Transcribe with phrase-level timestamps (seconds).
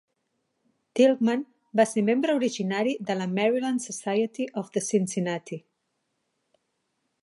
[0.99, 1.43] Tilghman
[1.81, 5.65] va ser membre originari de la Maryland Society of the Cincinnati.